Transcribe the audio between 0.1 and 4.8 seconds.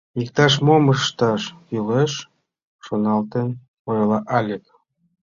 —Иктаж-мом ышташ кӱлеш,— шоналтен ойла Алик.